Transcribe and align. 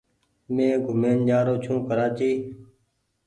مين 0.53 0.71
گھومين 0.85 1.17
جآ 1.27 1.39
رو 1.45 1.55
ڇون 1.63 1.79
ڪرآچي۔ 1.87 2.31